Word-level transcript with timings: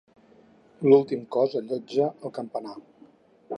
L'últim 0.87 1.27
cos 1.37 1.53
allotja 1.61 2.07
el 2.29 2.35
campanar. 2.41 2.75